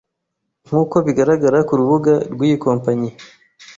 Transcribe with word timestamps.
nk'uko 0.67 0.95
bigaragara 1.05 1.57
ku 1.67 1.73
rubuga 1.79 2.13
rw'iyi 2.33 2.57
kompanyi 2.65 3.09